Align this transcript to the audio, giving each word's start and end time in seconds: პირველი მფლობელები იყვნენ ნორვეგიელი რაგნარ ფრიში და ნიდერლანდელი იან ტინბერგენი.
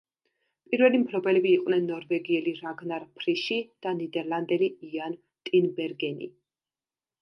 პირველი 0.69 1.01
მფლობელები 1.01 1.51
იყვნენ 1.57 1.85
ნორვეგიელი 1.91 2.55
რაგნარ 2.63 3.07
ფრიში 3.21 3.61
და 3.87 3.97
ნიდერლანდელი 4.03 4.75
იან 4.93 5.19
ტინბერგენი. 5.49 6.37